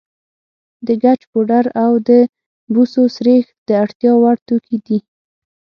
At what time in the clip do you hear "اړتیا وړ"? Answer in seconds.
3.83-4.35